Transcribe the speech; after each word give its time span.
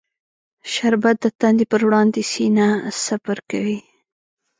شربت 0.73 1.15
د 1.23 1.25
تندې 1.39 1.65
پر 1.71 1.81
وړاندې 1.87 2.21
سینه 2.31 2.67
سپر 3.03 3.37
کوي 3.49 3.79